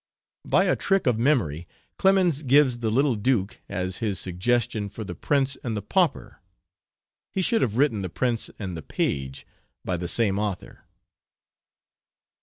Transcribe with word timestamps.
By 0.47 0.63
a 0.63 0.75
trick 0.75 1.05
of 1.05 1.19
memory 1.19 1.67
Clemens 1.99 2.41
gives 2.41 2.79
The 2.79 2.89
Little 2.89 3.13
Duke 3.13 3.59
as 3.69 3.97
his 3.97 4.19
suggestion 4.19 4.89
for 4.89 5.03
The 5.03 5.13
Prince 5.13 5.57
and 5.63 5.77
the 5.77 5.83
Pauper; 5.83 6.39
he 7.31 7.43
should 7.43 7.61
have 7.61 7.77
written 7.77 8.01
The 8.01 8.09
Prince 8.09 8.49
and 8.57 8.75
the 8.75 8.81
Page, 8.81 9.45
by 9.85 9.97
the 9.97 10.07
same 10.07 10.39
author. 10.39 10.85